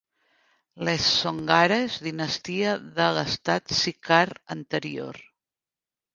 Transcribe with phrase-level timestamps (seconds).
[0.87, 4.25] Les Songaras, dinastia de l'estat Sikar
[4.59, 5.23] anterior.